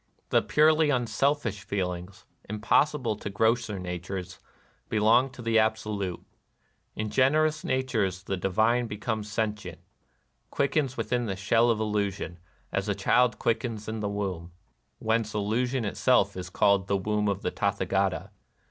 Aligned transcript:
The 0.29 0.41
purely 0.41 0.89
unselfish 0.89 1.61
feelings, 1.61 2.25
im 2.49 2.59
possible 2.59 3.15
to 3.17 3.29
grosser 3.29 3.77
natures, 3.77 4.39
belong 4.89 5.29
to 5.29 5.43
the 5.43 5.59
Absolute. 5.59 6.25
In 6.95 7.11
generous 7.11 7.63
natures 7.63 8.23
the 8.23 8.35
divine 8.35 8.87
be 8.87 8.97
comes 8.97 9.31
sentient,— 9.31 9.77
quickens 10.49 10.97
within 10.97 11.27
the 11.27 11.35
shell 11.35 11.69
of 11.69 11.79
illusion, 11.79 12.39
as 12.71 12.89
a 12.89 12.95
child 12.95 13.37
quickens 13.37 13.87
in 13.87 13.99
the 13.99 14.09
womb 14.09 14.53
(whence 14.97 15.35
illusion 15.35 15.85
itself 15.85 16.35
is 16.35 16.49
called 16.49 16.87
The 16.87 16.97
"Womb 16.97 17.27
of 17.27 17.43
the 17.43 17.51
Tathagata). 17.51 18.31